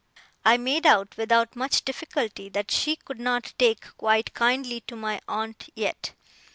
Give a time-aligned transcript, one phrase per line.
[0.43, 5.21] I made out, without much difficulty, that she could not take quite kindly to my
[5.27, 6.13] aunt yet.